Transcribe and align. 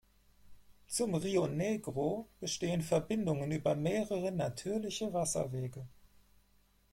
Zum 0.87 1.13
Rio 1.13 1.45
Negro 1.45 2.27
bestehen 2.39 2.81
Verbindungen 2.81 3.51
über 3.51 3.75
mehrere 3.75 4.31
natürliche 4.31 5.13
Wasserwege. 5.13 5.85